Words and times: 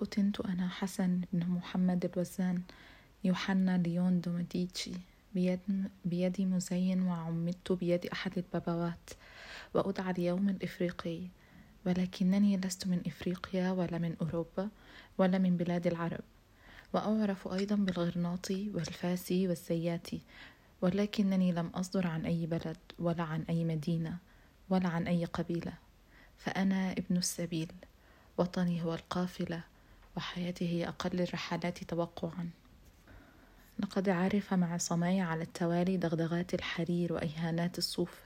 ختنت 0.00 0.40
أنا 0.40 0.68
حسن 0.68 1.20
بن 1.32 1.46
محمد 1.48 2.04
الوزان 2.04 2.62
يوحنا 3.24 3.78
ليون 3.78 4.20
دومديتشي 4.20 4.92
بيد 5.34 5.60
بيدي 6.04 6.46
مزين 6.46 7.02
وعمدت 7.02 7.72
بيد 7.72 8.06
أحد 8.06 8.38
البابوات 8.38 9.10
وأدعى 9.74 10.10
اليوم 10.10 10.48
الإفريقي 10.48 11.20
ولكنني 11.86 12.56
لست 12.56 12.86
من 12.86 13.02
إفريقيا 13.06 13.70
ولا 13.70 13.98
من 13.98 14.16
أوروبا 14.22 14.68
ولا 15.18 15.38
من 15.38 15.56
بلاد 15.56 15.86
العرب 15.86 16.24
وأعرف 16.92 17.48
أيضا 17.48 17.76
بالغرناطي 17.76 18.70
والفاسي 18.74 19.48
والزياتي 19.48 20.20
ولكنني 20.82 21.52
لم 21.52 21.66
أصدر 21.66 22.06
عن 22.06 22.24
أي 22.26 22.46
بلد 22.46 22.76
ولا 22.98 23.22
عن 23.22 23.42
أي 23.48 23.64
مدينة 23.64 24.18
ولا 24.70 24.88
عن 24.88 25.06
أي 25.06 25.24
قبيلة 25.24 25.72
فأنا 26.38 26.92
ابن 26.92 27.16
السبيل 27.16 27.72
وطني 28.36 28.82
هو 28.84 28.94
القافلة 28.94 29.62
وحياتي 30.18 30.68
هي 30.68 30.88
أقل 30.88 31.20
الرحلات 31.20 31.84
توقعا. 31.84 32.50
لقد 33.78 34.08
عرف 34.08 34.54
مع 34.54 34.76
صماي 34.76 35.20
على 35.20 35.42
التوالي 35.42 35.96
دغدغات 35.96 36.54
الحرير 36.54 37.12
وإهانات 37.12 37.78
الصوف. 37.78 38.20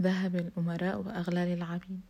ذهب 0.00 0.36
الأمراء 0.36 0.98
وأغلال 0.98 1.52
العبيد 1.52 2.00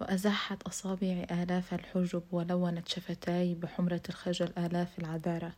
وأزحت 0.00 0.62
أصابعي 0.62 1.24
آلاف 1.24 1.74
الحجب 1.74 2.22
ولونت 2.32 2.88
شفتاي 2.88 3.54
بحمرة 3.54 4.02
الخجل 4.08 4.52
آلاف 4.58 4.98
العذارة 4.98 5.52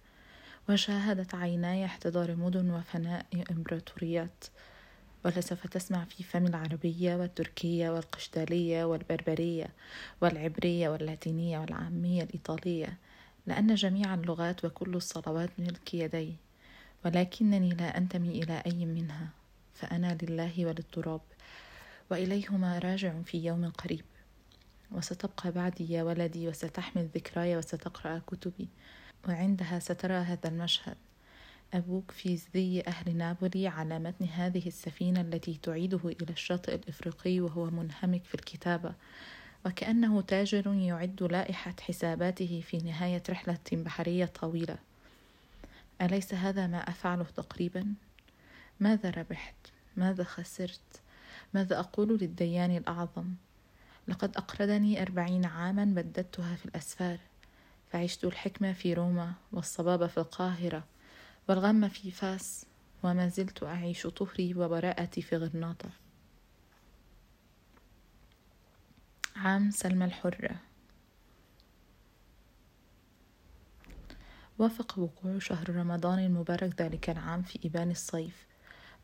وشاهدت 0.68 1.34
عيناي 1.34 1.84
احتضار 1.84 2.36
مدن 2.36 2.70
وفناء 2.70 3.26
إمبراطوريات. 3.50 4.44
ولسوف 5.24 5.66
تسمع 5.66 6.04
في 6.04 6.22
فم 6.22 6.46
العربية 6.46 7.16
والتركية 7.16 7.90
والقشتالية 7.90 8.84
والبربرية 8.84 9.66
والعبرية 10.20 10.88
واللاتينية 10.88 11.58
والعامية 11.58 12.22
الإيطالية 12.22 12.98
لأن 13.46 13.74
جميع 13.74 14.14
اللغات 14.14 14.64
وكل 14.64 14.94
الصلوات 14.94 15.50
ملك 15.58 15.94
يدي 15.94 16.36
ولكنني 17.04 17.70
لا 17.70 17.96
أنتمي 17.98 18.42
إلى 18.42 18.62
أي 18.66 18.86
منها 18.86 19.28
فأنا 19.74 20.18
لله 20.22 20.66
وللتراب 20.66 21.20
وإليهما 22.10 22.78
راجع 22.78 23.22
في 23.22 23.44
يوم 23.44 23.70
قريب. 23.70 24.04
وستبقى 24.92 25.52
بعدي 25.52 25.92
يا 25.92 26.02
ولدي 26.02 26.48
وستحمل 26.48 27.08
ذكراي 27.14 27.56
وستقرأ 27.56 28.22
كتبي. 28.26 28.68
وعندها 29.28 29.78
سترى 29.78 30.14
هذا 30.14 30.48
المشهد. 30.48 30.96
أبوك 31.74 32.10
في 32.10 32.36
زي 32.36 32.82
أهل 32.86 33.16
نابولي 33.16 33.66
على 33.66 33.98
متن 33.98 34.24
هذه 34.24 34.66
السفينة 34.66 35.20
التي 35.20 35.58
تعيده 35.62 36.00
إلى 36.04 36.32
الشاطئ 36.32 36.74
الإفريقي 36.74 37.40
وهو 37.40 37.64
منهمك 37.64 38.24
في 38.24 38.34
الكتابة 38.34 38.94
وكأنه 39.66 40.20
تاجر 40.20 40.74
يعد 40.74 41.22
لائحة 41.22 41.74
حساباته 41.80 42.62
في 42.66 42.78
نهاية 42.78 43.22
رحلة 43.30 43.58
بحرية 43.72 44.24
طويلة 44.24 44.78
أليس 46.02 46.34
هذا 46.34 46.66
ما 46.66 46.78
أفعله 46.88 47.24
تقريبا؟ 47.36 47.94
ماذا 48.80 49.10
ربحت؟ 49.10 49.56
ماذا 49.96 50.24
خسرت؟ 50.24 51.00
ماذا 51.54 51.78
أقول 51.78 52.08
للديان 52.08 52.76
الأعظم؟ 52.76 53.26
لقد 54.08 54.36
أقرضني 54.36 55.02
أربعين 55.02 55.44
عاما 55.44 55.84
بددتها 55.84 56.54
في 56.54 56.66
الأسفار 56.66 57.18
فعشت 57.92 58.24
الحكمة 58.24 58.72
في 58.72 58.94
روما 58.94 59.32
والصبابة 59.52 60.06
في 60.06 60.18
القاهرة 60.18 60.84
والغم 61.48 61.88
في 61.88 62.10
فاس 62.10 62.66
وما 63.02 63.28
زلت 63.28 63.62
أعيش 63.62 64.06
طهري 64.06 64.54
وبراءتي 64.54 65.22
في 65.22 65.36
غرناطة. 65.36 65.90
عام 69.36 69.70
سلمى 69.70 70.04
الحرة. 70.04 70.60
وافق 74.58 74.98
وقوع 74.98 75.38
شهر 75.38 75.76
رمضان 75.76 76.18
المبارك 76.18 76.80
ذلك 76.80 77.10
العام 77.10 77.42
في 77.42 77.58
إبان 77.64 77.90
الصيف. 77.90 78.46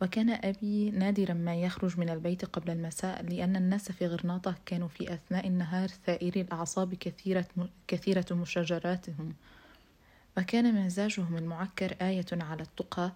وكان 0.02 0.30
أبي 0.30 0.90
نادرا 0.90 1.34
ما 1.34 1.56
يخرج 1.56 1.98
من 1.98 2.10
البيت 2.10 2.44
قبل 2.44 2.70
المساء 2.70 3.22
لأن 3.22 3.56
الناس 3.56 3.92
في 3.92 4.06
غرناطة 4.06 4.54
كانوا 4.66 4.88
في 4.88 5.14
أثناء 5.14 5.46
النهار 5.46 5.88
ثائري 5.88 6.40
الأعصاب 6.40 6.94
كثيرة, 6.94 7.46
كثيرة 7.88 8.26
مشاجراتهم 8.30 9.34
وكان 10.38 10.84
مزاجهم 10.86 11.36
المعكر 11.36 11.96
آية 12.02 12.26
على 12.32 12.62
التقى 12.62 13.12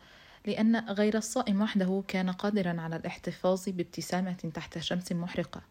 لأن 0.47 0.77
غير 0.77 1.17
الصائم 1.17 1.63
وحده 1.63 2.03
كان 2.09 2.31
قادرا 2.31 2.81
على 2.81 2.97
الاحتفاظ 2.97 3.69
بابتسامة 3.69 4.51
تحت 4.55 4.79
شمس 4.79 5.13
محرقة. 5.13 5.63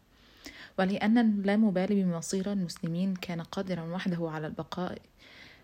ولأن 0.78 1.18
اللامبالي 1.18 2.02
بمصير 2.02 2.52
المسلمين 2.52 3.14
كان 3.16 3.40
قادرا 3.40 3.82
وحده 3.82 4.30
على 4.30 4.46
البقاء 4.46 4.98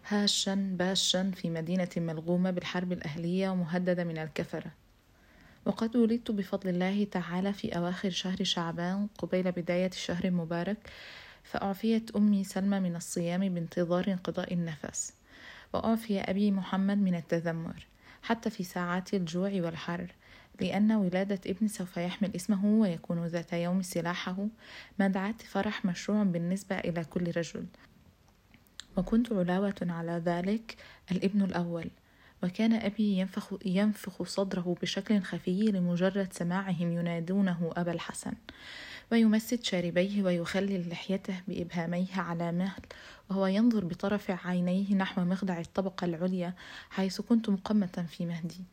هاشا 0.09 0.55
باشا 0.79 1.31
في 1.31 1.51
مدينة 1.51 1.89
ملغومة 1.97 2.51
بالحرب 2.51 2.93
الأهلية 2.93 3.49
ومهددة 3.49 4.05
من 4.05 4.19
الكفرة. 4.19 4.71
وقد 5.67 5.97
ولدت 5.97 6.31
بفضل 6.31 6.69
الله 6.69 7.05
تعالى 7.05 7.53
في 7.53 7.77
أواخر 7.77 8.11
شهر 8.11 8.45
شعبان 8.45 9.09
قبيل 9.19 9.53
بداية 9.53 9.87
الشهر 9.89 10.25
المبارك 10.25 10.91
فأعفيت 11.43 12.17
أمي 12.17 12.45
سلمى 12.45 12.81
من 12.81 12.97
الصيام 12.97 13.55
بانتظار 13.55 14.09
انقضاء 14.09 14.55
النفس. 14.55 15.13
وأعفي 15.75 16.21
أبي 16.21 16.51
محمد 16.51 16.99
من 16.99 17.15
التذمر 17.15 17.87
حتى 18.23 18.51
في 18.51 18.65
ساعات 18.65 19.15
الجوع 19.15 19.51
والحر 19.53 20.15
لأن 20.61 20.93
ولادة 20.93 21.41
ابن 21.47 21.69
سوف 21.69 21.97
يحمل 21.97 22.35
اسمه 22.37 22.65
ويكون 22.65 23.27
ذات 23.27 23.53
يوم 23.53 23.83
سلاحه 23.83 24.37
مدعاة 24.99 25.35
فرح 25.49 25.85
مشروع 25.85 26.23
بالنسبة 26.23 26.79
إلى 26.79 27.05
كل 27.05 27.37
رجل. 27.37 27.67
وكنت 28.97 29.33
علاوة 29.33 29.75
على 29.81 30.23
ذلك 30.25 30.77
الابن 31.13 31.43
الأول 31.43 31.91
وكان 32.43 32.73
أبي 32.73 33.19
ينفخ, 33.19 33.55
ينفخ 33.67 34.23
صدره 34.23 34.77
بشكل 34.83 35.21
خفي 35.21 35.63
لمجرد 35.63 36.33
سماعهم 36.33 36.93
ينادونه 36.93 37.73
أبا 37.77 37.93
الحسن. 37.93 38.33
ويمسد 39.13 39.65
شاربيه 39.65 40.23
ويخلل 40.23 40.89
لحيته 40.89 41.41
بإبهاميه 41.49 42.17
على 42.17 42.53
مهل 42.53 42.83
وهو 43.31 43.47
ينظر 43.47 43.85
بطرف 43.85 44.47
عينيه 44.47 44.95
نحو 44.95 45.25
مخدع 45.25 45.61
الطبقة 45.61 46.05
العليا 46.05 46.55
حيث 46.91 47.21
كنت 47.21 47.49
مقمة 47.49 48.07
في 48.11 48.27
مهدي. 48.27 48.65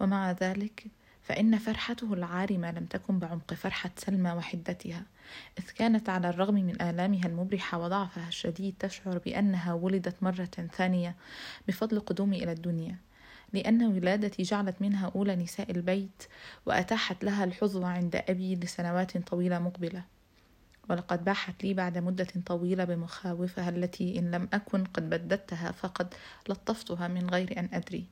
ومع 0.00 0.32
ذلك 0.32 0.86
فإن 1.22 1.58
فرحته 1.58 2.14
العارمة 2.14 2.70
لم 2.70 2.84
تكن 2.86 3.18
بعمق 3.18 3.54
فرحة 3.54 3.90
سلمى 3.96 4.32
وحدتها 4.32 5.02
إذ 5.58 5.64
كانت 5.64 6.08
على 6.08 6.28
الرغم 6.28 6.54
من 6.54 6.82
آلامها 6.82 7.26
المبرحة 7.26 7.78
وضعفها 7.78 8.28
الشديد 8.28 8.74
تشعر 8.78 9.18
بأنها 9.18 9.72
ولدت 9.72 10.22
مرة 10.22 10.48
ثانية 10.76 11.16
بفضل 11.68 12.00
قدومي 12.00 12.44
إلى 12.44 12.52
الدنيا. 12.52 12.96
لأن 13.52 13.82
ولادتي 13.82 14.42
جعلت 14.42 14.76
منها 14.80 15.12
أولى 15.14 15.36
نساء 15.36 15.70
البيت 15.70 16.22
وأتاحت 16.66 17.24
لها 17.24 17.44
الحظوة 17.44 17.88
عند 17.88 18.16
أبي 18.16 18.54
لسنوات 18.56 19.18
طويلة 19.18 19.58
مقبلة. 19.58 20.04
ولقد 20.90 21.24
باحت 21.24 21.64
لي 21.64 21.74
بعد 21.74 21.98
مدة 21.98 22.28
طويلة 22.46 22.84
بمخاوفها 22.84 23.68
التي 23.68 24.18
إن 24.18 24.30
لم 24.30 24.48
أكن 24.52 24.84
قد 24.84 25.10
بددتها 25.10 25.72
فقد 25.72 26.14
لطفتها 26.48 27.08
من 27.08 27.30
غير 27.30 27.58
أن 27.58 27.68
أدري. 27.72 28.06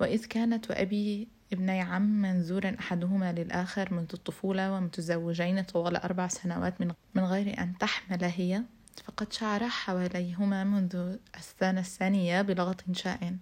وإذ 0.00 0.26
كانت 0.26 0.70
وأبي 0.70 1.28
ابني 1.52 1.80
عم 1.80 2.22
منزورا 2.22 2.76
أحدهما 2.80 3.32
للآخر 3.32 3.94
منذ 3.94 4.08
الطفولة 4.14 4.72
ومتزوجين 4.72 5.62
طوال 5.62 5.96
أربع 5.96 6.28
سنوات 6.28 6.74
من 7.14 7.24
غير 7.24 7.58
أن 7.58 7.78
تحمل 7.78 8.24
هي 8.24 8.62
فقد 9.04 9.32
شعر 9.32 9.68
حواليهما 9.68 10.64
منذ 10.64 11.16
السنة 11.36 11.80
الثانية 11.80 12.42
بلغط 12.42 12.84
شائن. 12.92 13.38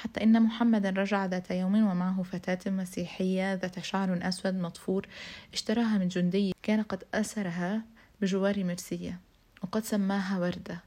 حتى 0.00 0.22
إن 0.22 0.42
محمدا 0.42 0.90
رجع 0.90 1.26
ذات 1.26 1.50
يوم 1.50 1.74
ومعه 1.74 2.22
فتاة 2.22 2.70
مسيحية 2.70 3.54
ذات 3.54 3.80
شعر 3.80 4.18
أسود 4.22 4.54
مطفور 4.54 5.06
اشتراها 5.52 5.98
من 5.98 6.08
جندي 6.08 6.54
كان 6.62 6.82
قد 6.82 7.04
أسرها 7.14 7.82
بجوار 8.20 8.64
مرسية 8.64 9.20
وقد 9.62 9.84
سماها 9.84 10.38
وردة 10.38 10.80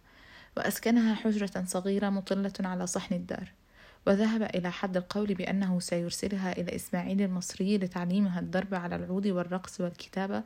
وأسكنها 0.57 1.15
حجرة 1.15 1.63
صغيرة 1.65 2.09
مطلة 2.09 2.53
على 2.59 2.87
صحن 2.87 3.15
الدار 3.15 3.51
وذهب 4.07 4.41
إلى 4.41 4.71
حد 4.71 4.97
القول 4.97 5.33
بأنه 5.33 5.79
سيرسلها 5.79 6.51
إلى 6.51 6.75
إسماعيل 6.75 7.21
المصري 7.21 7.77
لتعليمها 7.77 8.39
الضرب 8.39 8.73
على 8.73 8.95
العود 8.95 9.27
والرقص 9.27 9.81
والكتابة 9.81 10.43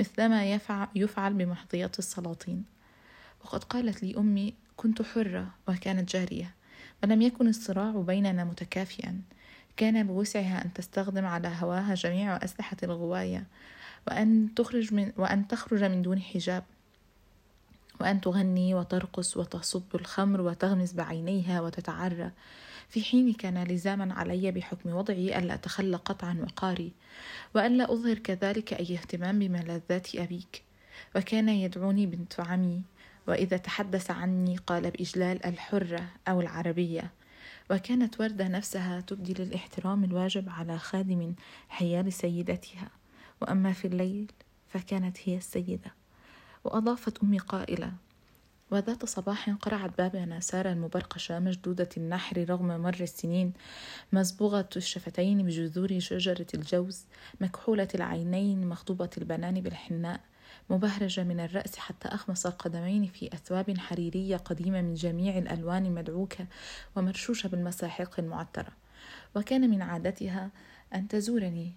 مثلما 0.00 0.52
يفعل 0.94 1.34
بمحظيات 1.34 1.98
السلاطين. 1.98 2.64
وقد 3.44 3.64
قالت 3.64 4.02
لي 4.02 4.16
أمي 4.16 4.54
كنت 4.76 5.02
حرة 5.02 5.54
وكانت 5.68 6.10
جارية 6.10 6.54
ولم 7.04 7.22
يكن 7.22 7.48
الصراع 7.48 7.90
بيننا 7.90 8.44
متكافئا؟ 8.44 9.20
كان 9.76 10.06
بوسعها 10.06 10.64
أن 10.64 10.72
تستخدم 10.72 11.24
على 11.24 11.48
هواها 11.60 11.94
جميع 11.94 12.36
أسلحة 12.36 12.76
الغواية 12.82 13.46
وأن 14.06 14.54
تخرج 14.56 14.94
من 14.94 15.12
وأن 15.16 15.48
تخرج 15.48 15.84
من 15.84 16.02
دون 16.02 16.20
حجاب 16.20 16.64
وأن 18.00 18.20
تغني 18.20 18.74
وترقص 18.74 19.36
وتصب 19.36 19.94
الخمر 19.94 20.40
وتغمز 20.40 20.92
بعينيها 20.92 21.60
وتتعرى. 21.60 22.30
في 22.88 23.04
حين 23.04 23.32
كان 23.32 23.64
لزاما 23.64 24.14
علي 24.14 24.50
بحكم 24.50 24.90
وضعي 24.90 25.38
ألا 25.38 25.54
أتخلى 25.54 25.96
قطعا 25.96 26.38
وقاري 26.42 26.92
وألا 27.54 27.92
أظهر 27.92 28.18
كذلك 28.18 28.72
أي 28.72 28.94
اهتمام 28.94 29.38
بملذات 29.38 30.14
أبيك. 30.14 30.62
وكان 31.16 31.48
يدعوني 31.48 32.06
بنت 32.06 32.40
عمي 32.40 32.82
وإذا 33.28 33.56
تحدث 33.56 34.10
عني 34.10 34.56
قال 34.56 34.90
بإجلال 34.90 35.46
الحرة 35.46 36.08
أو 36.28 36.40
العربية. 36.40 37.12
وكانت 37.70 38.20
وردة 38.20 38.48
نفسها 38.48 39.00
تبدي 39.00 39.34
للإحترام 39.34 40.04
الواجب 40.04 40.48
على 40.48 40.78
خادم 40.78 41.34
حيال 41.68 42.12
سيدتها. 42.12 42.90
وأما 43.42 43.72
في 43.72 43.84
الليل 43.86 44.32
فكانت 44.68 45.16
هي 45.24 45.36
السيدة. 45.36 45.92
وأضافت 46.64 47.22
أمي 47.22 47.38
قائلة 47.38 47.92
وذات 48.70 49.04
صباح 49.04 49.50
قرعت 49.50 49.98
بابنا 49.98 50.40
سارة 50.40 50.72
المبرقشة 50.72 51.38
مشدودة 51.38 51.88
النحر 51.96 52.50
رغم 52.50 52.66
مر 52.66 52.96
السنين 53.00 53.52
مصبوغة 54.12 54.68
الشفتين 54.76 55.42
بجذور 55.42 55.98
شجرة 55.98 56.46
الجوز 56.54 57.04
مكحولة 57.40 57.88
العينين 57.94 58.66
مخطوبة 58.66 59.10
البنان 59.18 59.60
بالحناء 59.60 60.20
مبهرجة 60.70 61.24
من 61.24 61.40
الرأس 61.40 61.76
حتى 61.78 62.08
أخمص 62.08 62.46
القدمين 62.46 63.06
في 63.06 63.34
أثواب 63.34 63.78
حريرية 63.78 64.36
قديمة 64.36 64.80
من 64.80 64.94
جميع 64.94 65.38
الألوان 65.38 65.94
مدعوكة 65.94 66.46
ومرشوشة 66.96 67.48
بالمساحيق 67.48 68.10
المعترة. 68.18 68.72
وكان 69.36 69.70
من 69.70 69.82
عادتها 69.82 70.50
أن 70.94 71.08
تزورني. 71.08 71.72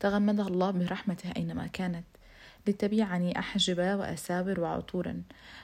تغمدها 0.00 0.48
الله 0.48 0.70
برحمته 0.70 1.32
أينما 1.36 1.66
كانت 1.66 2.04
لتبيعني 2.66 3.38
أحجبة 3.38 3.96
وأساور 3.96 4.60
وعطورا 4.60 5.22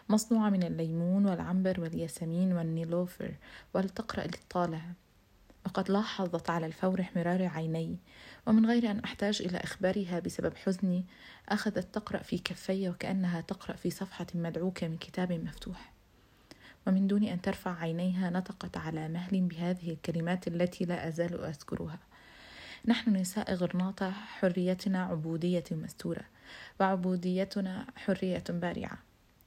مصنوعة 0.09 0.51
من 0.51 0.63
الليمون 0.63 1.27
والعنبر 1.27 1.81
والياسمين 1.81 2.53
والنيلوفر 2.53 3.35
ولتقرأ 3.75 4.25
للطالع. 4.25 4.81
وقد 5.71 5.91
لاحظت 5.91 6.51
على 6.51 6.67
الفور 6.67 7.01
احمرار 7.01 7.47
عيني 7.47 7.97
ومن 8.47 8.67
غير 8.67 8.91
أن 8.91 9.01
أحتاج 9.01 9.43
إلى 9.43 9.59
إخبارها 9.59 10.21
بسبب 10.21 10.57
حزني 10.57 11.05
أخذت 11.49 11.95
تقرأ 11.95 12.23
في 12.23 12.39
كفي 12.39 12.89
وكأنها 12.89 13.41
تقرأ 13.41 13.77
في 13.77 13.91
صفحة 13.91 14.27
مدعوكة 14.35 14.89
من 14.89 14.97
كتاب 14.97 15.33
مفتوح. 15.33 15.93
ومن 16.87 17.07
دون 17.07 17.25
أن 17.25 17.41
ترفع 17.41 17.79
عينيها 17.79 18.31
نطقت 18.31 18.77
على 18.77 19.09
مهل 19.09 19.41
بهذه 19.41 19.91
الكلمات 19.91 20.49
التي 20.49 20.85
لا 20.85 21.09
أزال 21.09 21.45
أذكرها. 21.45 21.99
نحن 22.87 23.17
نساء 23.17 23.55
غرناطة 23.55 24.11
حريتنا 24.11 25.05
عبودية 25.05 25.65
مستورة 25.71 26.25
وعبوديتنا 26.81 27.87
حرية 27.97 28.45
بارعة. 28.49 28.99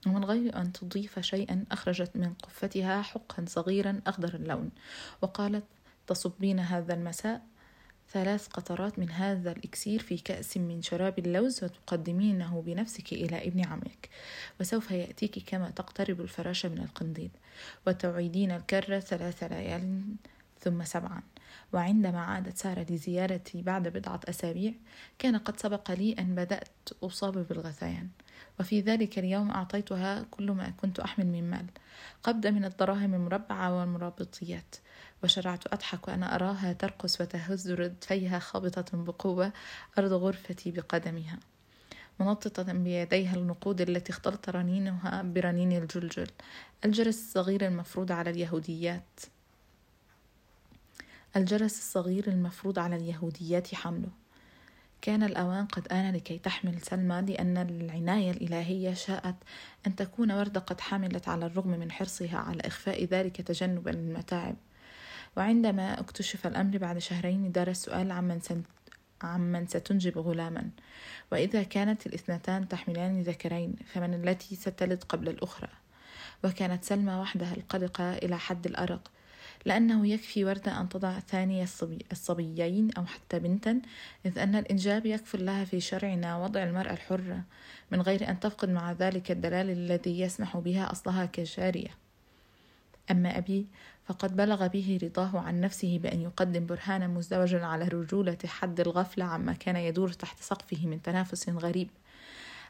ومن 0.07 0.25
غير 0.25 0.55
أن 0.55 0.71
تضيف 0.71 1.19
شيئا 1.19 1.65
أخرجت 1.71 2.11
من 2.15 2.33
قفتها 2.33 3.01
حقا 3.01 3.45
صغيرا 3.47 4.01
أخضر 4.07 4.35
اللون 4.35 4.71
وقالت 5.21 5.63
تصبين 6.07 6.59
هذا 6.59 6.93
المساء. 6.93 7.41
ثلاث 8.09 8.47
قطرات 8.47 8.99
من 8.99 9.11
هذا 9.11 9.51
الإكسير 9.51 9.99
في 10.01 10.17
كأس 10.17 10.57
من 10.57 10.81
شراب 10.81 11.19
اللوز 11.19 11.63
وتقدمينه 11.63 12.61
بنفسك 12.61 13.13
إلى 13.13 13.47
ابن 13.47 13.65
عمك. 13.65 14.09
وسوف 14.59 14.91
يأتيك 14.91 15.39
كما 15.49 15.69
تقترب 15.69 16.21
الفراشة 16.21 16.69
من 16.69 16.77
القنديل. 16.77 17.31
وتعيدين 17.87 18.51
الكرة 18.51 18.99
ثلاث 18.99 19.43
ليال 19.43 20.03
ثم 20.59 20.83
سبعا. 20.83 21.21
وعندما 21.73 22.19
عادت 22.21 22.57
سارة 22.57 22.85
لزيارتي 22.89 23.61
بعد 23.61 23.87
بضعة 23.87 24.19
أسابيع 24.29 24.73
كان 25.19 25.37
قد 25.37 25.59
سبق 25.59 25.91
لي 25.91 26.13
أن 26.13 26.35
بدأت 26.35 26.89
أصاب 27.03 27.47
بالغثيان. 27.47 28.09
وفي 28.59 28.81
ذلك 28.81 29.19
اليوم 29.19 29.51
أعطيتها 29.51 30.25
كل 30.31 30.51
ما 30.51 30.69
كنت 30.69 30.99
أحمل 30.99 31.27
من 31.27 31.49
مال. 31.49 31.65
قبضة 32.23 32.49
من 32.49 32.65
الدراهم 32.65 33.13
المربعة 33.13 33.79
والمرابطيات 33.79 34.75
وشرعت 35.23 35.73
أضحك 35.73 36.07
وأنا 36.07 36.35
أراها 36.35 36.73
ترقص 36.73 37.21
وتهز 37.21 37.71
ردفيها 37.71 38.39
خابطة 38.39 38.97
بقوة 38.97 39.53
أرض 39.97 40.13
غرفتي 40.13 40.71
بقدمها 40.71 41.39
منططة 42.19 42.73
بيديها 42.73 43.35
النقود 43.35 43.81
التي 43.81 44.11
اختلط 44.11 44.49
رنينها 44.49 45.21
برنين 45.21 45.71
الجلجل 45.71 46.27
الجرس 46.85 47.17
الصغير 47.17 47.67
المفروض 47.67 48.11
على 48.11 48.29
اليهوديات. 48.29 49.19
الجرس 51.35 51.77
الصغير 51.77 52.27
المفروض 52.27 52.79
على 52.79 52.95
اليهوديات 52.95 53.75
حمله. 53.75 54.22
كان 55.03 55.23
الأوان 55.23 55.65
قد 55.65 55.87
آن 55.87 56.15
لكي 56.15 56.37
تحمل 56.37 56.81
سلمى 56.81 57.21
لأن 57.21 57.57
العناية 57.57 58.31
الإلهية 58.31 58.93
شاءت 58.93 59.35
أن 59.87 59.95
تكون 59.95 60.31
وردة 60.31 60.59
قد 60.59 60.81
حملت 60.81 61.27
على 61.27 61.45
الرغم 61.45 61.69
من 61.69 61.91
حرصها 61.91 62.37
على 62.37 62.61
إخفاء 62.65 63.05
ذلك 63.05 63.41
تجنبا 63.41 63.89
للمتاعب 63.89 64.55
وعندما 65.37 65.99
اكتشف 65.99 66.47
الأمر 66.47 66.77
بعد 66.77 66.97
شهرين 66.97 67.51
دار 67.51 67.69
السؤال 67.69 68.11
عمن, 68.11 68.39
سن... 68.39 68.63
عمن 69.21 69.67
ستنجب 69.67 70.17
غلاما. 70.17 70.69
وإذا 71.31 71.63
كانت 71.63 72.07
الاثنتان 72.07 72.67
تحملان 72.67 73.21
ذكرين 73.21 73.75
فمن 73.93 74.13
التي 74.13 74.55
ستلد 74.55 75.03
قبل 75.03 75.29
الأخرى؟ 75.29 75.69
وكانت 76.43 76.83
سلمى 76.83 77.13
وحدها 77.13 77.53
القلقة 77.53 78.13
إلى 78.13 78.39
حد 78.39 78.65
الأرق. 78.65 79.11
لأنه 79.65 80.07
يكفي 80.07 80.45
وردة 80.45 80.81
أن 80.81 80.89
تضع 80.89 81.19
ثاني 81.19 81.63
الصبي 81.63 82.05
الصبيين 82.11 82.91
أو 82.97 83.05
حتى 83.05 83.39
بنتا 83.39 83.81
إذ 84.25 84.39
أن 84.39 84.55
الإنجاب 84.55 85.05
يكفل 85.05 85.45
لها 85.45 85.65
في 85.65 85.79
شرعنا 85.79 86.37
وضع 86.37 86.63
المرأة 86.63 86.93
الحرة 86.93 87.43
من 87.91 88.01
غير 88.01 88.29
أن 88.29 88.39
تفقد 88.39 88.69
مع 88.69 88.91
ذلك 88.91 89.31
الدلال 89.31 89.69
الذي 89.69 90.19
يسمح 90.19 90.57
بها 90.57 90.91
أصلها 90.91 91.25
كجارية 91.25 92.03
أما 93.11 93.37
أبي 93.37 93.67
فقد 94.05 94.35
بلغ 94.35 94.67
به 94.67 94.99
رضاه 95.03 95.39
عن 95.39 95.61
نفسه 95.61 95.99
بأن 95.99 96.21
يقدم 96.21 96.65
برهانا 96.65 97.07
مزدوجا 97.07 97.65
على 97.65 97.87
رجولة 97.87 98.37
حد 98.45 98.79
الغفلة 98.79 99.25
عما 99.25 99.53
كان 99.53 99.75
يدور 99.75 100.11
تحت 100.11 100.39
سقفه 100.39 100.87
من 100.87 101.01
تنافس 101.01 101.49
غريب. 101.49 101.89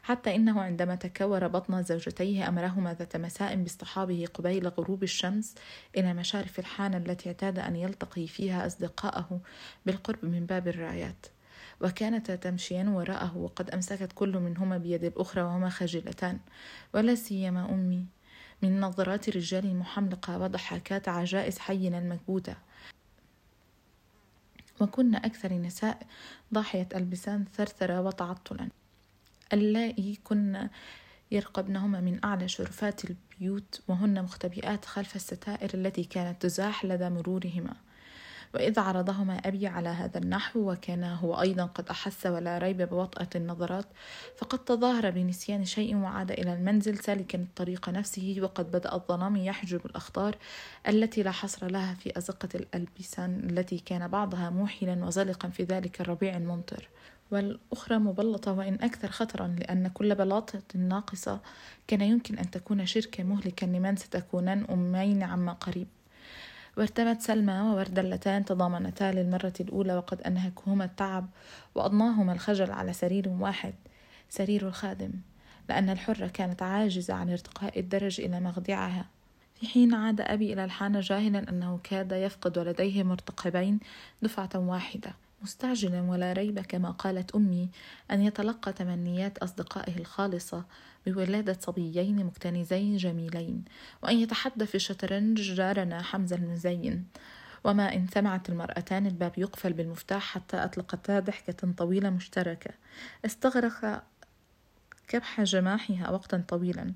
حتى 0.04 0.34
إنه 0.34 0.60
عندما 0.60 0.94
تكور 0.94 1.46
بطن 1.46 1.82
زوجتيه 1.82 2.48
أمرهما 2.48 2.94
ذات 2.94 3.16
مساء 3.16 3.56
باصطحابه 3.56 4.26
قبيل 4.34 4.68
غروب 4.68 5.02
الشمس 5.02 5.54
إلى 5.96 6.14
مشارف 6.14 6.58
الحانة 6.58 6.96
التي 6.96 7.28
اعتاد 7.28 7.58
أن 7.58 7.76
يلتقي 7.76 8.26
فيها 8.26 8.66
أصدقاءه 8.66 9.40
بالقرب 9.86 10.24
من 10.24 10.46
باب 10.46 10.68
الرايات. 10.68 11.26
وكانتا 11.80 12.36
تمشيان 12.36 12.88
وراءه 12.88 13.36
وقد 13.36 13.70
أمسكت 13.70 14.12
كل 14.14 14.38
منهما 14.38 14.78
بيد 14.78 15.04
الأخرى 15.04 15.42
وهما 15.42 15.68
خجلتان. 15.68 16.38
ولا 16.94 17.14
سيما 17.14 17.70
أمي 17.70 18.06
من 18.62 18.80
نظرات 18.80 19.28
الرجال 19.28 19.64
المحملقة 19.64 20.38
وضحكات 20.38 21.08
عجائز 21.08 21.58
حينا 21.58 21.98
المكبوتة. 21.98 22.56
وكن 24.80 25.14
أكثر 25.14 25.50
النساء 25.50 26.06
ضاحية 26.54 26.88
ألبسان 26.94 27.44
ثرثرة 27.56 28.00
وتعطلا 28.00 28.68
اللائي 29.54 30.18
كن 30.24 30.68
يرقبنهما 31.30 32.00
من 32.00 32.24
أعلى 32.24 32.48
شرفات 32.48 33.00
البيوت 33.04 33.82
وهن 33.88 34.22
مختبئات 34.22 34.84
خلف 34.84 35.16
الستائر 35.16 35.70
التي 35.74 36.04
كانت 36.04 36.42
تزاح 36.42 36.84
لدى 36.84 37.08
مرورهما. 37.08 37.74
وإذ 38.54 38.80
عرضهما 38.80 39.38
أبي 39.38 39.66
على 39.66 39.88
هذا 39.88 40.18
النحو 40.18 40.72
وكان 40.72 41.04
هو 41.04 41.40
أيضا 41.40 41.64
قد 41.64 41.88
أحس 41.88 42.26
ولا 42.26 42.58
ريب 42.58 42.82
بوطأة 42.82 43.28
النظرات 43.36 43.86
فقد 44.36 44.58
تظاهر 44.58 45.10
بنسيان 45.10 45.64
شيء 45.64 45.96
وعاد 45.96 46.30
إلى 46.30 46.52
المنزل 46.52 46.98
سالكا 46.98 47.38
الطريق 47.38 47.88
نفسه 47.88 48.36
وقد 48.42 48.70
بدأ 48.70 48.94
الظلام 48.94 49.36
يحجب 49.36 49.86
الأخطار 49.86 50.36
التي 50.88 51.22
لا 51.22 51.30
حصر 51.30 51.66
لها 51.66 51.94
في 51.94 52.18
أزقة 52.18 52.48
الألبسان 52.54 53.50
التي 53.50 53.78
كان 53.78 54.08
بعضها 54.08 54.50
موحلا 54.50 55.04
وزلقا 55.04 55.48
في 55.48 55.62
ذلك 55.62 56.00
الربيع 56.00 56.36
الممطر. 56.36 56.88
والأخرى 57.34 57.98
مبلطة 57.98 58.52
وإن 58.52 58.74
أكثر 58.74 59.08
خطرا 59.08 59.56
لأن 59.58 59.88
كل 59.88 60.14
بلاطة 60.14 60.62
ناقصة 60.74 61.40
كان 61.86 62.00
يمكن 62.00 62.38
أن 62.38 62.50
تكون 62.50 62.86
شركة 62.86 63.24
مهلكا 63.24 63.66
لمن 63.66 63.96
ستكونان 63.96 64.64
أمين 64.70 65.22
عما 65.22 65.52
قريب. 65.52 65.86
وارتمت 66.76 67.20
سلمى 67.20 67.60
ووردة 67.60 68.02
اللتان 68.02 68.44
تضامنتا 68.44 69.12
للمرة 69.12 69.52
الأولى 69.60 69.96
وقد 69.96 70.20
أنهكهما 70.22 70.84
التعب 70.84 71.26
وأضناهما 71.74 72.32
الخجل 72.32 72.70
على 72.70 72.92
سرير 72.92 73.28
واحد 73.28 73.74
سرير 74.30 74.68
الخادم 74.68 75.10
لأن 75.68 75.90
الحرة 75.90 76.26
كانت 76.26 76.62
عاجزة 76.62 77.14
عن 77.14 77.30
ارتقاء 77.30 77.80
الدرج 77.80 78.20
إلى 78.20 78.40
مخدعها. 78.40 79.06
في 79.60 79.66
حين 79.66 79.94
عاد 79.94 80.20
أبي 80.20 80.52
إلى 80.52 80.64
الحانة 80.64 81.00
جاهلا 81.00 81.50
أنه 81.50 81.80
كاد 81.84 82.12
يفقد 82.12 82.58
ولديه 82.58 83.02
مرتقبين 83.02 83.80
دفعة 84.22 84.50
واحدة. 84.54 85.23
مستعجلا 85.44 86.02
ولا 86.02 86.32
ريب 86.32 86.60
كما 86.60 86.90
قالت 86.90 87.34
أمي 87.34 87.70
أن 88.10 88.22
يتلقى 88.22 88.72
تمنيات 88.72 89.38
أصدقائه 89.38 89.98
الخالصة 89.98 90.64
بولادة 91.06 91.56
صبيين 91.60 92.26
مكتنزين 92.26 92.96
جميلين 92.96 93.64
وأن 94.02 94.16
يتحدى 94.16 94.66
في 94.66 94.74
الشطرنج 94.74 95.40
جارنا 95.40 96.02
حمزة 96.02 96.36
المزين. 96.36 97.06
وما 97.64 97.94
إن 97.94 98.06
سمعت 98.06 98.48
المرأتان 98.48 99.06
الباب 99.06 99.32
يقفل 99.38 99.72
بالمفتاح 99.72 100.22
حتى 100.22 100.56
أطلقتا 100.56 101.20
ضحكة 101.20 101.72
طويلة 101.72 102.10
مشتركة. 102.10 102.70
استغرق 103.24 104.02
كبح 105.08 105.40
جماحها 105.40 106.10
وقتا 106.10 106.44
طويلا. 106.48 106.92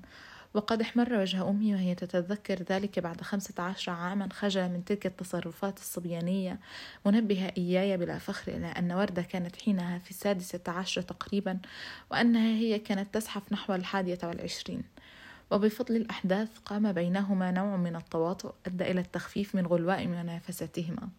وقد 0.53 0.81
احمر 0.81 1.13
وجه 1.13 1.49
أمي 1.49 1.73
وهي 1.75 1.95
تتذكر 1.95 2.63
ذلك 2.63 2.99
بعد 2.99 3.21
خمسة 3.21 3.63
عشر 3.63 3.91
عاما 3.91 4.29
خجل 4.33 4.69
من 4.69 4.85
تلك 4.85 5.05
التصرفات 5.05 5.77
الصبيانية 5.77 6.59
منبهة 7.05 7.53
إياي 7.57 7.97
بلا 7.97 8.17
فخر 8.17 8.51
إلى 8.51 8.67
أن 8.67 8.91
وردة 8.91 9.21
كانت 9.21 9.55
حينها 9.55 9.99
في 9.99 10.09
السادسة 10.09 10.59
عشر 10.67 11.01
تقريبا 11.01 11.59
وأنها 12.11 12.49
هي 12.57 12.79
كانت 12.79 13.13
تزحف 13.13 13.53
نحو 13.53 13.75
الحادية 13.75 14.19
والعشرين. 14.23 14.83
وبفضل 15.51 15.95
الأحداث 15.95 16.49
قام 16.65 16.91
بينهما 16.91 17.51
نوع 17.51 17.77
من 17.77 17.95
التواطؤ 17.95 18.53
أدى 18.67 18.91
إلى 18.91 18.99
التخفيف 18.99 19.55
من 19.55 19.67
غلواء 19.67 20.07
منافستهما. 20.07 21.09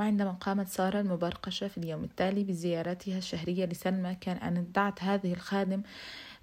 وعندما 0.00 0.30
قامت 0.30 0.68
سارة 0.68 1.00
المبرقشة 1.00 1.68
في 1.68 1.78
اليوم 1.78 2.04
التالي 2.04 2.44
بزيارتها 2.44 3.18
الشهرية 3.18 3.64
لسلمى 3.66 4.14
كان 4.14 4.36
أن 4.36 4.56
ادعت 4.56 5.02
هذه 5.02 5.32
الخادم 5.32 5.82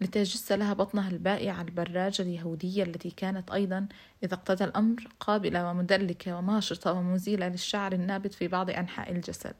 لتجس 0.01 0.51
لها 0.51 0.73
بطنها 0.73 1.09
البائع 1.09 1.61
البراجة 1.61 2.21
اليهودية 2.21 2.83
التي 2.83 3.09
كانت 3.09 3.51
أيضا 3.51 3.87
إذا 4.23 4.33
اقتضى 4.33 4.63
الأمر 4.63 5.07
قابلة 5.19 5.69
ومدلكة 5.69 6.37
وماشطة 6.37 6.91
ومزيلة 6.91 7.47
للشعر 7.47 7.93
النابت 7.93 8.33
في 8.33 8.47
بعض 8.47 8.69
أنحاء 8.69 9.11
الجسد. 9.11 9.55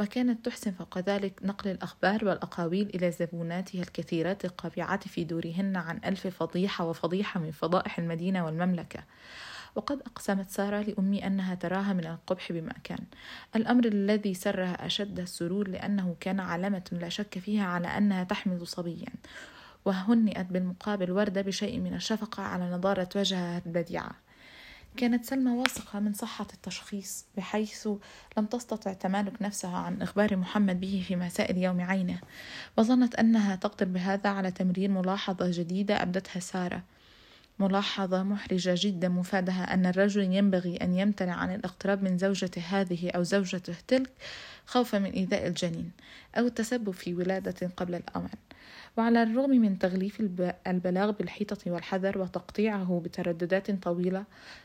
وكانت 0.00 0.46
تحسن 0.46 0.72
فوق 0.72 0.98
ذلك 0.98 1.40
نقل 1.42 1.70
الأخبار 1.70 2.24
والأقاويل 2.24 2.90
إلى 2.94 3.10
زبوناتها 3.10 3.82
الكثيرات 3.82 4.44
القابعات 4.44 5.08
في 5.08 5.24
دورهن 5.24 5.76
عن 5.76 6.00
ألف 6.04 6.26
فضيحة 6.26 6.84
وفضيحة 6.84 7.40
من 7.40 7.50
فضائح 7.50 7.98
المدينة 7.98 8.44
والمملكة. 8.44 9.00
وقد 9.74 10.00
أقسمت 10.00 10.50
سارة 10.50 10.80
لأمي 10.80 11.26
أنها 11.26 11.54
تراها 11.54 11.92
من 11.92 12.06
القبح 12.06 12.52
بما 12.52 12.72
كان. 12.84 13.04
الأمر 13.56 13.84
الذي 13.84 14.34
سرها 14.34 14.86
أشد 14.86 15.20
السرور 15.20 15.68
لأنه 15.68 16.16
كان 16.20 16.40
علامة 16.40 16.84
لا 16.92 17.08
شك 17.08 17.38
فيها 17.38 17.64
على 17.64 17.88
أنها 17.88 18.24
تحمل 18.24 18.66
صبيا 18.66 19.12
وهنئت 19.84 20.46
بالمقابل 20.46 21.10
وردة 21.10 21.42
بشيء 21.42 21.78
من 21.78 21.94
الشفقة 21.94 22.42
على 22.42 22.70
نضارة 22.70 23.08
وجهها 23.16 23.62
البديعة. 23.66 24.10
كانت 24.96 25.24
سلمى 25.24 25.50
واثقة 25.50 26.00
من 26.00 26.12
صحة 26.12 26.46
التشخيص 26.54 27.26
بحيث 27.36 27.88
لم 28.38 28.46
تستطع 28.46 28.92
تمالك 28.92 29.42
نفسها 29.42 29.76
عن 29.76 30.02
إخبار 30.02 30.36
محمد 30.36 30.80
به 30.80 31.04
في 31.08 31.16
مساء 31.16 31.50
اليوم 31.50 31.80
عينه. 31.80 32.18
وظنت 32.76 33.14
أنها 33.14 33.56
تقدر 33.56 33.86
بهذا 33.86 34.30
على 34.30 34.50
تمرير 34.50 34.90
ملاحظة 34.90 35.50
جديدة 35.50 36.02
أبدتها 36.02 36.40
سارة. 36.40 36.82
ملاحظة 37.60 38.22
محرجة 38.22 38.74
جدا 38.76 39.08
مفادها 39.08 39.74
أن 39.74 39.86
الرجل 39.86 40.22
ينبغي 40.22 40.76
أن 40.76 40.94
يمتنع 40.94 41.34
عن 41.34 41.54
الاقتراب 41.54 42.02
من 42.02 42.18
زوجته 42.18 42.60
هذه 42.60 43.10
أو 43.10 43.22
زوجته 43.22 43.74
تلك 43.88 44.10
خوفا 44.66 44.98
من 44.98 45.10
إيذاء 45.10 45.46
الجنين 45.46 45.90
أو 46.38 46.46
التسبب 46.46 46.90
في 46.90 47.14
ولادة 47.14 47.70
قبل 47.76 47.94
الأوان 47.94 48.38
وعلى 48.96 49.22
الرغم 49.22 49.50
من 49.50 49.78
تغليف 49.78 50.20
البلاغ 50.66 51.10
بالحيطة 51.10 51.70
والحذر 51.70 52.18
وتقطيعه 52.18 53.02
بترددات 53.04 53.70
طويلة 53.70 54.24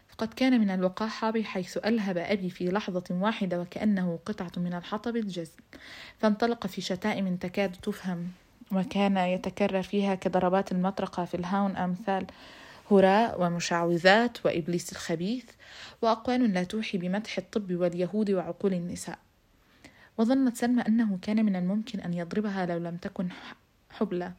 فقد 0.10 0.34
كان 0.34 0.62
من 0.62 0.70
الوقاحة 0.70 1.32
بحيث 1.32 1.78
ألهب 1.78 2.18
أبي 2.18 2.50
في 2.50 2.70
لحظة 2.70 3.04
واحدة 3.12 3.62
وكأنه 3.62 4.20
قطعة 4.26 4.52
من 4.58 4.74
الحطب 4.74 5.16
الجزل 5.16 5.62
فانطلق 6.20 6.68
في 6.68 6.82
شتائم 6.82 7.36
تكاد 7.36 7.72
تفهم 7.72 8.28
وكان 8.72 9.18
يتكرر 9.18 9.82
فيها 9.82 10.16
كضربات 10.16 10.72
المطرقة 10.72 11.26
في 11.26 11.38
الهاون 11.38 11.76
أمثال 11.76 12.26
هراء 12.92 13.42
ومشعوذات 13.42 14.46
وإبليس 14.46 14.92
الخبيث 14.92 15.46
وأقوال 16.02 16.54
لا 16.54 16.64
توحي 16.64 16.98
بمدح 16.98 17.38
الطب 17.38 17.72
واليهود 17.72 18.32
وعقول 18.32 18.74
النساء. 18.74 19.20
وظنت 20.18 20.58
سلمى 20.58 20.82
أنه 20.82 21.20
كان 21.22 21.46
من 21.46 21.56
الممكن 21.56 22.00
أن 22.00 22.14
يضربها 22.14 22.66
لو 22.66 22.78
لم 22.78 22.98
تكن 22.98 23.30
حبلى. 23.90 24.34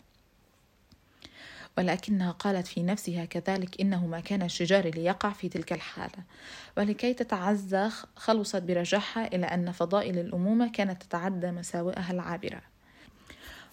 ولكنها 1.78 2.30
قالت 2.30 2.66
في 2.66 2.82
نفسها 2.82 3.24
كذلك 3.24 3.80
إنه 3.80 4.06
ما 4.06 4.20
كان 4.20 4.42
الشجار 4.42 4.90
ليقع 4.90 5.30
في 5.30 5.48
تلك 5.48 5.72
الحالة. 5.72 6.24
ولكي 6.76 7.14
تتعزى 7.14 7.90
خلصت 8.16 8.62
برجعها 8.62 9.26
إلى 9.34 9.46
أن 9.46 9.72
فضائل 9.72 10.18
الأمومة 10.18 10.72
كانت 10.72 11.02
تتعدى 11.02 11.50
مساوئها 11.50 12.12
العابرة. 12.12 12.75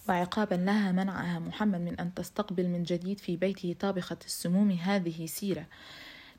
وعقابا 0.09 0.55
لها 0.55 0.91
منعها 0.91 1.39
محمد 1.39 1.79
من 1.79 1.99
أن 1.99 2.13
تستقبل 2.13 2.67
من 2.67 2.83
جديد 2.83 3.19
في 3.19 3.37
بيته 3.37 3.75
طابخة 3.79 4.17
السموم 4.25 4.71
هذه 4.71 5.25
سيرة. 5.25 5.65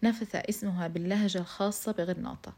نفث 0.03 0.37
اسمها 0.37 0.89
باللهجة 0.89 1.39
الخاصة 1.39 1.93
بغرناطة 1.93 2.53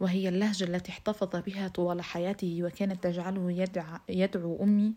وهي 0.00 0.28
اللهجة 0.28 0.64
التي 0.64 0.92
احتفظ 0.92 1.36
بها 1.36 1.68
طوال 1.68 2.02
حياته 2.02 2.58
وكانت 2.62 3.04
تجعله 3.04 3.52
يدعو, 3.52 3.98
يدعو 4.08 4.62
أمي 4.62 4.92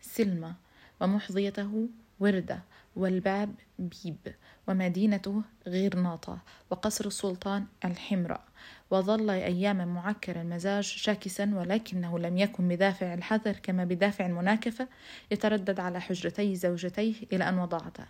سلمى 0.00 0.54
ومحظيته 1.00 1.88
وردة 2.20 2.62
والباب 2.96 3.54
بيب 3.78 4.34
ومدينته 4.68 5.42
غيرناطة 5.66 6.38
وقصر 6.70 7.06
السلطان 7.06 7.66
الحمراء 7.84 8.44
وظل 8.94 9.30
أياما 9.30 9.84
معكر 9.84 10.40
المزاج 10.40 10.84
شاكسا 10.84 11.50
ولكنه 11.54 12.18
لم 12.18 12.38
يكن 12.38 12.68
بدافع 12.68 13.14
الحذر 13.14 13.52
كما 13.52 13.84
بدافع 13.84 14.26
المناكفة 14.26 14.88
يتردد 15.30 15.80
على 15.80 16.00
حجرتي 16.00 16.56
زوجتيه 16.56 17.14
إلى 17.32 17.48
أن 17.48 17.58
وضعتا. 17.58 18.06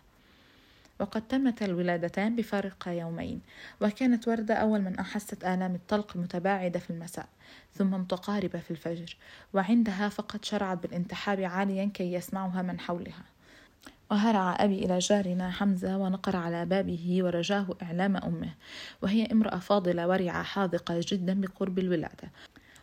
وقد 1.01 1.29
تمت 1.29 1.63
الولادتان 1.63 2.37
بفارق 2.37 2.89
يومين 2.89 3.41
وكانت 3.81 4.29
وردة 4.29 4.55
أول 4.55 4.81
من 4.81 4.99
أحست 4.99 5.45
آلام 5.45 5.75
الطلق 5.75 6.17
المتباعدة 6.17 6.79
في 6.79 6.91
المساء 6.91 7.29
ثم 7.75 7.91
متقاربة 7.91 8.59
في 8.59 8.71
الفجر 8.71 9.17
وعندها 9.55 10.09
فقد 10.09 10.45
شرعت 10.45 10.83
بالانتحاب 10.83 11.41
عاليا 11.41 11.91
كي 11.95 12.13
يسمعها 12.13 12.63
من 12.63 12.81
حولها. 12.81 13.34
وهرع 14.15 14.57
أبي 14.65 14.85
إلى 14.85 14.99
جارنا 14.99 15.51
حمزة 15.51 15.97
ونقر 15.97 16.37
على 16.37 16.67
بابه 16.67 17.19
ورجاه 17.23 17.67
إعلام 17.83 18.17
أمه 18.17 18.55
وهي 19.03 19.27
امرأة 19.27 19.59
فاضلة 19.59 20.09
ورعة 20.09 20.43
حاذقة 20.43 21.01
جدا 21.09 21.41
بقرب 21.41 21.79
الولادة. 21.79 22.31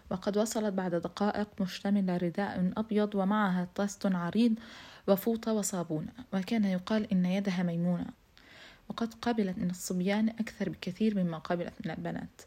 وقد 0.09 0.38
وصلت 0.38 0.73
بعد 0.73 0.95
دقائق 0.95 1.47
مشتملة 1.59 2.17
رداء 2.17 2.71
أبيض 2.77 3.15
ومعها 3.15 3.67
طست 3.75 4.05
عريض 4.05 4.53
وفوطة 5.07 5.53
وصابون 5.53 6.07
وكان 6.33 6.65
يقال 6.65 7.11
إن 7.11 7.25
يدها 7.25 7.63
ميمونة. 7.63 8.07
وقد 8.89 9.13
قبلت 9.21 9.57
من 9.57 9.69
الصبيان 9.69 10.29
أكثر 10.29 10.69
بكثير 10.69 11.23
مما 11.23 11.38
قبلت 11.38 11.73
من 11.85 11.91
البنات. 11.91 12.41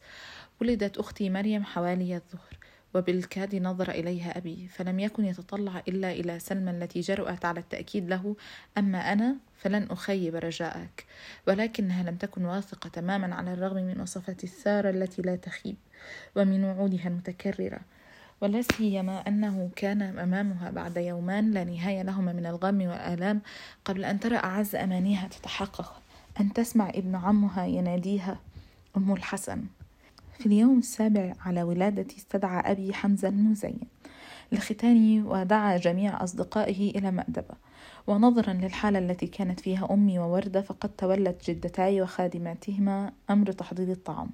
ولدت 0.61 0.99
أختي 0.99 1.31
مريم 1.31 1.65
حوالي 1.65 2.17
الظهر. 2.17 2.64
وبالكاد 2.95 3.55
نظر 3.55 3.91
إليها 3.91 4.39
أبي 4.39 4.69
فلم 4.69 5.01
يكن 5.01 5.25
يتطلع 5.25 5.83
إلا 5.89 6.13
إلى 6.13 6.39
سلمى 6.39 6.71
التي 6.71 7.01
جرأت 7.01 7.45
على 7.45 7.61
التأكيد 7.61 8.09
له 8.09 8.37
أما 8.79 9.13
أنا 9.13 9.37
فلن 9.57 9.87
أخيب 9.91 10.35
رجاءك. 10.35 11.07
ولكنها 11.47 12.03
لم 12.03 12.17
تكن 12.17 12.45
واثقة 12.45 12.89
تماما 12.89 13.35
على 13.35 13.53
الرغم 13.53 13.77
من 13.77 14.01
وصفات 14.01 14.45
الثارة 14.45 14.91
التي 14.91 15.23
لا 15.23 15.37
تخيب 15.37 15.77
ومن 16.37 16.65
وعودها 16.65 17.09
المتكررة. 17.09 17.81
ولا 18.41 18.63
سيما 18.63 19.29
أنه 19.29 19.71
كان 19.77 20.03
أمامها 20.03 20.71
بعد 20.71 20.97
يومان 20.97 21.51
لا 21.51 21.65
نهاية 21.65 22.03
لهما 22.03 22.33
من 22.33 22.47
الغم 22.47 22.83
والآلام 22.83 23.41
قبل 23.85 24.05
أن 24.05 24.21
ترى 24.21 24.37
أعز 24.37 24.75
أمانيها 24.75 25.29
تتحقق. 25.29 26.01
أن 26.41 26.53
تسمع 26.53 26.89
ابن 26.89 27.15
عمها 27.15 27.67
يناديها 27.67 28.39
أم 28.97 29.13
الحسن. 29.13 29.65
في 30.39 30.47
اليوم 30.47 30.79
السابع 30.79 31.33
على 31.41 31.63
ولادتي 31.63 32.17
استدعى 32.17 32.73
أبي 32.73 32.95
حمزة 32.95 33.29
المزين 33.29 33.81
لختاني 34.53 35.23
ودعا 35.23 35.77
جميع 35.77 36.25
أصدقائه 36.25 36.99
إلى 36.99 37.11
مأدبة 37.11 37.55
ونظرا 38.07 38.53
للحالة 38.53 38.99
التي 38.99 39.27
كانت 39.27 39.61
فيها 39.61 39.89
أمي 39.91 40.19
ووردة 40.19 40.63
فقد 40.63 40.89
تولت 40.89 41.51
جدتاي 41.51 42.03
وخادماتهما 42.03 43.13
أمر 43.31 43.53
تحضير 43.53 43.91
الطعام. 43.91 44.31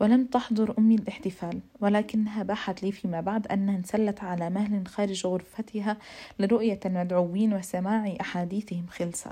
ولم 0.00 0.24
تحضر 0.24 0.74
أمي 0.78 0.94
الاحتفال 0.94 1.60
ولكنها 1.80 2.42
باحت 2.42 2.82
لي 2.82 2.92
فيما 2.92 3.20
بعد 3.20 3.46
أنها 3.46 3.76
انسلت 3.76 4.24
على 4.24 4.50
مهل 4.50 4.86
خارج 4.86 5.26
غرفتها 5.26 5.96
لرؤية 6.38 6.80
المدعوين 6.86 7.54
وسماع 7.54 8.16
أحاديثهم 8.20 8.86
خلسة 8.90 9.30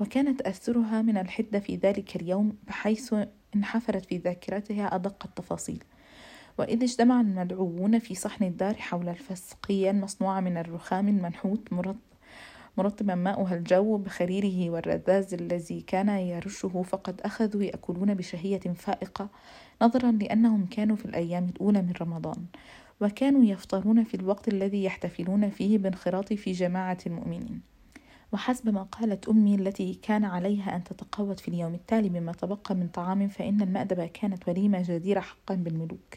وكان 0.00 0.36
تأثرها 0.36 1.02
من 1.02 1.18
الحدة 1.18 1.58
في 1.58 1.76
ذلك 1.76 2.16
اليوم 2.16 2.56
بحيث 2.66 3.14
انحفرت 3.56 4.06
في 4.06 4.18
ذاكرتها 4.18 4.94
أدق 4.94 5.24
التفاصيل. 5.24 5.84
وإذ 6.58 6.82
اجتمع 6.82 7.20
المدعوون 7.20 7.98
في 7.98 8.14
صحن 8.14 8.44
الدار 8.44 8.74
حول 8.74 9.08
الفسقية 9.08 9.90
المصنوعة 9.90 10.40
من 10.40 10.56
الرخام 10.56 11.08
المنحوت 11.08 11.68
مرطبا 12.78 13.14
ماؤها 13.14 13.54
الجو 13.54 13.96
بخريره 13.96 14.70
والرذاذ 14.70 15.34
الذي 15.34 15.80
كان 15.80 16.08
يرشه 16.08 16.82
فقد 16.82 17.20
أخذوا 17.20 17.62
يأكلون 17.62 18.14
بشهية 18.14 18.60
فائقة 18.60 19.28
نظرا 19.82 20.12
لأنهم 20.12 20.66
كانوا 20.66 20.96
في 20.96 21.04
الأيام 21.04 21.44
الأولى 21.44 21.82
من 21.82 21.92
رمضان. 22.00 22.44
وكانوا 23.00 23.44
يفطرون 23.44 24.04
في 24.04 24.14
الوقت 24.14 24.48
الذي 24.48 24.84
يحتفلون 24.84 25.50
فيه 25.50 25.78
بانخراط 25.78 26.32
في 26.32 26.52
جماعة 26.52 26.98
المؤمنين. 27.06 27.75
وحسب 28.32 28.68
ما 28.68 28.82
قالت 28.82 29.28
أمي 29.28 29.54
التي 29.54 29.94
كان 29.94 30.24
عليها 30.24 30.76
أن 30.76 30.84
تتقوت 30.84 31.40
في 31.40 31.48
اليوم 31.48 31.74
التالي 31.74 32.08
بما 32.08 32.32
تبقى 32.32 32.74
من 32.74 32.88
طعام 32.88 33.28
فإن 33.28 33.60
المأدبة 33.60 34.06
كانت 34.06 34.48
وليمة 34.48 34.82
جديرة 34.88 35.20
حقا 35.20 35.54
بالملوك. 35.54 36.14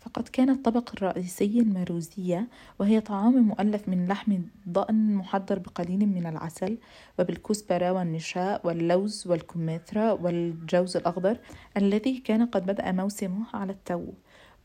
فقد 0.00 0.28
كان 0.28 0.50
الطبق 0.50 0.90
الرئيسي 0.94 1.60
الماروزية 1.60 2.48
وهي 2.78 3.00
طعام 3.00 3.34
مؤلف 3.48 3.88
من 3.88 4.06
لحم 4.08 4.38
ضأن 4.68 5.14
محضر 5.14 5.58
بقليل 5.58 6.06
من 6.06 6.26
العسل 6.26 6.78
وبالكزبرة 7.18 7.92
والنشاء 7.92 8.66
واللوز 8.66 9.26
والكمثرى 9.26 10.10
والجوز 10.10 10.96
الأخضر 10.96 11.38
الذي 11.76 12.18
كان 12.18 12.46
قد 12.46 12.66
بدأ 12.66 12.92
موسمه 12.92 13.46
على 13.54 13.72
التو. 13.72 14.12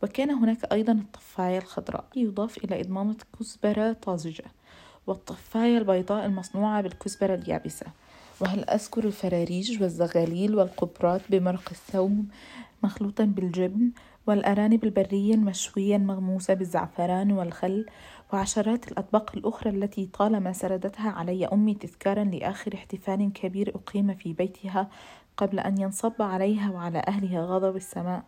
وكان 0.03 0.31
هناك 0.31 0.65
أيضا 0.71 0.93
الطفاية 0.93 1.57
الخضراء 1.57 2.05
يضاف 2.15 2.57
إلى 2.57 2.81
إضمامة 2.81 3.17
كزبرة 3.39 3.93
طازجة. 3.93 4.45
والطفاية 5.07 5.77
البيضاء 5.77 6.25
المصنوعة 6.25 6.81
بالكزبرة 6.81 7.35
اليابسة. 7.35 7.85
وهل 8.41 8.63
أذكر 8.63 9.03
الفراريج 9.03 9.81
والزغاليل 9.81 10.55
والقبرات 10.55 11.21
بمرق 11.29 11.69
الثوم 11.71 12.27
مخلوطا 12.83 13.23
بالجبن؟ 13.23 13.91
والأرانب 14.27 14.83
البرية 14.83 15.33
المشوية 15.33 15.95
المغموسة 15.95 16.53
بالزعفران 16.53 17.31
والخل؟ 17.31 17.85
وعشرات 18.33 18.91
الأطباق 18.91 19.31
الأخرى 19.37 19.69
التي 19.69 20.05
طالما 20.05 20.53
سردتها 20.53 21.09
علي 21.09 21.45
أمي 21.45 21.73
تذكارا 21.73 22.23
لآخر 22.23 22.73
احتفال 22.73 23.33
كبير 23.33 23.75
أقيم 23.75 24.13
في 24.13 24.33
بيتها 24.33 24.89
قبل 25.37 25.59
أن 25.59 25.81
ينصب 25.81 26.21
عليها 26.21 26.71
وعلى 26.71 27.03
أهلها 27.07 27.45
غضب 27.45 27.75
السماء. 27.75 28.23